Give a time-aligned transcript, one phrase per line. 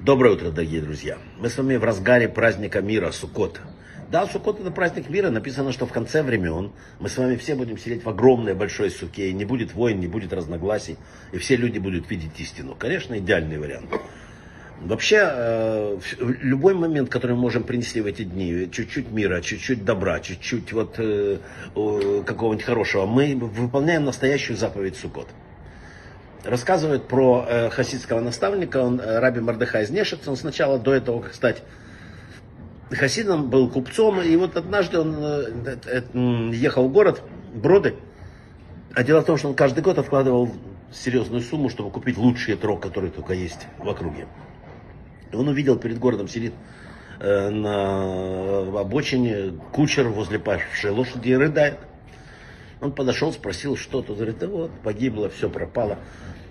[0.00, 1.18] Доброе утро, дорогие друзья.
[1.38, 3.60] Мы с вами в разгаре праздника мира Суккот.
[4.10, 5.28] Да, Суккот это праздник мира.
[5.28, 9.28] Написано, что в конце времен мы с вами все будем сидеть в огромной большой суке.
[9.28, 10.96] И не будет войн, не будет разногласий.
[11.32, 12.74] И все люди будут видеть истину.
[12.78, 13.90] Конечно, идеальный вариант.
[14.80, 20.20] Вообще, э, любой момент, который мы можем принести в эти дни, чуть-чуть мира, чуть-чуть добра,
[20.20, 21.40] чуть-чуть вот э,
[21.74, 25.28] какого-нибудь хорошего, мы выполняем настоящую заповедь Суккот.
[26.48, 31.34] Рассказывают про э, хасидского наставника, он Раби Мардыха из Нешиц, он сначала до этого, как
[31.34, 31.62] стать
[32.90, 37.20] хасидом, был купцом, и вот однажды он ехал в город
[37.52, 37.96] Броды,
[38.94, 40.50] а дело в том, что он каждый год откладывал
[40.90, 44.26] серьезную сумму, чтобы купить лучший трог, который только есть в округе.
[45.34, 46.54] Он увидел перед городом сидит
[47.20, 51.78] э, на обочине кучер возле павшей лошади и рыдает.
[52.80, 54.16] Он подошел, спросил, что тут.
[54.16, 55.98] Говорит, да вот, погибло, все пропало.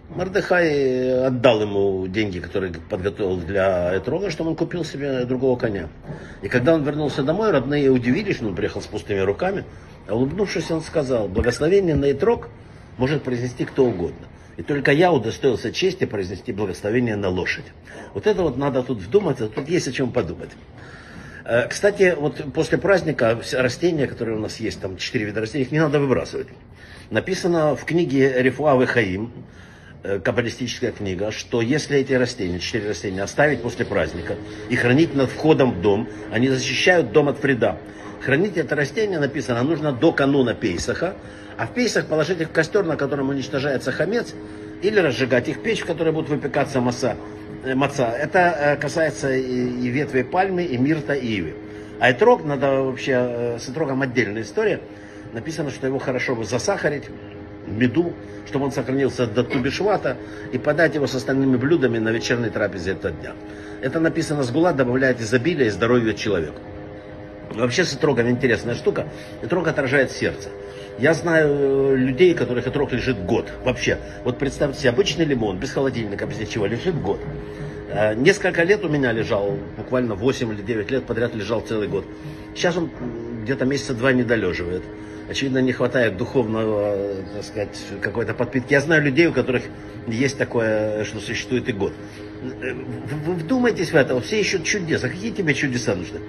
[0.09, 5.89] Мардыхай отдал ему деньги, которые подготовил для Этрога, чтобы он купил себе другого коня.
[6.41, 9.65] И когда он вернулся домой, родные удивились, что он приехал с пустыми руками.
[10.07, 12.47] А улыбнувшись, он сказал, благословение на Этрог
[12.97, 14.27] может произнести кто угодно.
[14.55, 17.65] И только я удостоился чести произнести благословение на лошадь.
[18.13, 20.49] Вот это вот надо тут вдуматься, тут есть о чем подумать.
[21.43, 25.71] Э, кстати, вот после праздника растения, которые у нас есть, там четыре вида растений, их
[25.71, 26.47] не надо выбрасывать.
[27.11, 29.57] Написано в книге Рифуавы Хаим, э,
[30.23, 34.35] каббалистическая книга, что если эти растения, четыре растения, оставить после праздника
[34.69, 37.77] и хранить над входом в дом, они защищают дом от вреда.
[38.21, 41.15] Хранить это растение, написано, нужно до кануна Пейсаха,
[41.57, 44.33] а в Пейсах положить их в костер, на котором уничтожается хамец,
[44.81, 47.17] или разжигать их в печь, в которой будет выпекаться масса,
[47.63, 48.11] э, маца.
[48.11, 51.55] Это э, касается и, и ветвей пальмы, и мирта, и ивы.
[51.99, 54.81] А этрог, надо вообще, э, с этрогом отдельная история.
[55.33, 57.05] Написано, что его хорошо бы засахарить
[57.67, 58.13] меду,
[58.47, 60.17] чтобы он сохранился до тубишвата,
[60.51, 63.33] и подать его с остальными блюдами на вечерней трапезе этого дня.
[63.81, 66.61] Это написано с гула, добавляет изобилие и здоровье человеку.
[67.53, 69.07] Вообще с этрогом интересная штука.
[69.41, 70.49] Этрог отражает сердце.
[70.99, 73.51] Я знаю э, людей, которых отрок лежит год.
[73.63, 73.99] Вообще.
[74.23, 77.19] Вот представьте себе, обычный лимон, без холодильника, без ничего, лежит год.
[77.91, 82.05] Э, несколько лет у меня лежал, буквально 8 или 9 лет подряд лежал целый год.
[82.55, 82.89] Сейчас он
[83.43, 84.83] где-то месяца два не долеживает.
[85.29, 86.95] Очевидно, не хватает духовного,
[87.33, 88.73] так сказать, какой-то подпитки.
[88.73, 89.63] Я знаю людей, у которых
[90.07, 91.93] есть такое, что существует и год.
[92.61, 92.73] Э,
[93.25, 95.03] вы вдумайтесь в это, все ищут чудес.
[95.03, 96.19] А какие тебе чудеса нужны?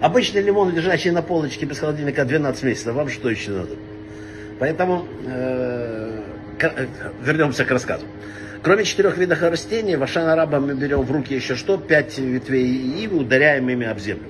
[0.00, 3.74] Обычный лимон, лежащий на полочке без холодильника 12 месяцев, вам что еще надо?
[4.58, 6.22] Поэтому э,
[6.60, 6.86] э,
[7.22, 8.06] вернемся к рассказу.
[8.62, 10.26] Кроме четырех видов растений, в Ашан
[10.64, 11.76] мы берем в руки еще что?
[11.76, 14.24] Пять ветвей ивы, ударяем ими об землю.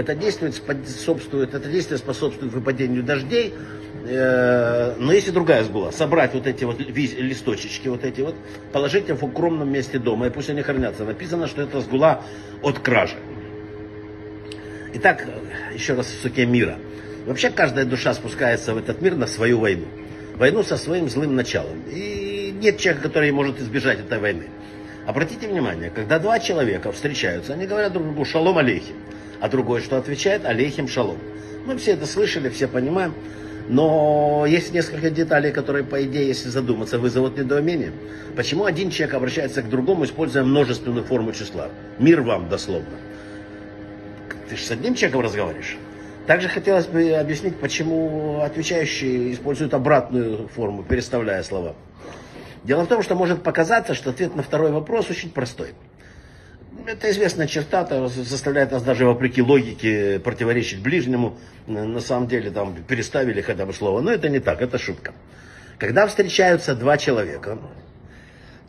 [0.00, 3.54] Это действие способствует, это действие способствует выпадению дождей.
[4.06, 5.90] Э, но есть и другая сгула.
[5.90, 8.34] Собрать вот эти вот листочечки, вот эти вот,
[8.72, 11.04] положить их в укромном месте дома, и пусть они хранятся.
[11.04, 12.22] Написано, что это сгула
[12.62, 13.16] от кражи.
[14.94, 15.26] Итак,
[15.74, 16.78] еще раз в суке мира–
[17.26, 19.84] Вообще каждая душа спускается в этот мир на свою войну.
[20.36, 21.82] Войну со своим злым началом.
[21.90, 24.46] И нет человека, который может избежать этой войны.
[25.06, 28.96] Обратите внимание, когда два человека встречаются, они говорят друг другу «шалом алейхим»,
[29.40, 31.18] а другой что отвечает «алейхим шалом».
[31.66, 33.14] Мы все это слышали, все понимаем.
[33.68, 37.92] Но есть несколько деталей, которые, по идее, если задуматься, вызовут недоумение.
[38.34, 41.68] Почему один человек обращается к другому, используя множественную форму числа?
[41.98, 42.98] Мир вам, дословно.
[44.48, 45.78] Ты же с одним человеком разговариваешь.
[46.26, 51.74] Также хотелось бы объяснить, почему отвечающие используют обратную форму, переставляя слова.
[52.64, 55.74] Дело в том, что может показаться, что ответ на второй вопрос очень простой.
[56.86, 61.38] Это известная черта, это заставляет нас даже вопреки логике противоречить ближнему.
[61.66, 64.00] На самом деле там переставили хотя бы слово.
[64.00, 65.12] Но это не так, это шутка.
[65.78, 67.58] Когда встречаются два человека,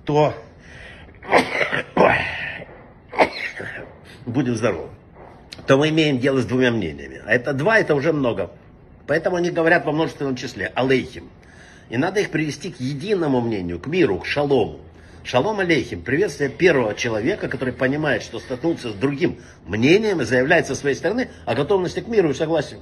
[0.05, 0.33] то
[4.25, 4.89] будем здоровы
[5.71, 7.21] то мы имеем дело с двумя мнениями.
[7.25, 8.51] А это два, это уже много.
[9.07, 11.29] Поэтому они говорят во множественном числе, алейхим.
[11.89, 14.79] И надо их привести к единому мнению, к миру, к шалому.
[15.23, 20.73] Шалом алейхим, приветствие первого человека, который понимает, что столкнулся с другим мнением и заявляет со
[20.73, 22.79] своей стороны о готовности к миру и согласию.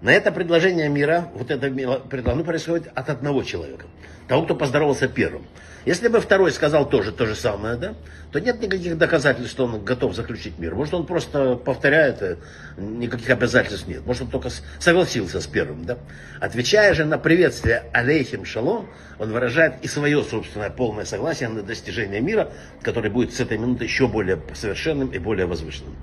[0.00, 1.68] На это предложение мира, вот это
[2.08, 3.86] предложение происходит от одного человека.
[4.28, 5.46] Того, кто поздоровался первым.
[5.86, 7.94] Если бы второй сказал тоже то же самое, да,
[8.30, 10.74] то нет никаких доказательств, что он готов заключить мир.
[10.74, 12.36] Может, он просто повторяет, э,
[12.76, 14.04] никаких обязательств нет.
[14.04, 15.86] Может, он только согласился с первым.
[15.86, 15.96] Да?
[16.40, 22.20] Отвечая же на приветствие алейхим шалом, он выражает и свое собственное полное согласие на достижение
[22.20, 22.52] мира,
[22.82, 25.96] который будет с этой минуты еще более совершенным и более возвышенным.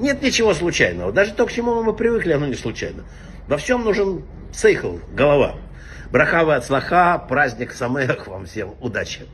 [0.00, 1.12] Нет ничего случайного.
[1.12, 3.04] Даже то, к чему мы привыкли, оно не случайно.
[3.46, 5.56] Во всем нужен сейхл, голова.
[6.10, 8.74] Брахава от слаха, праздник Самех вам всем.
[8.80, 9.26] Удачи!